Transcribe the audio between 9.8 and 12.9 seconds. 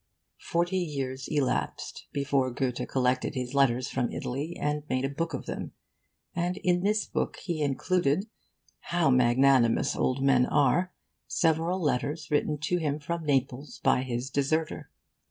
old men are! several letters written to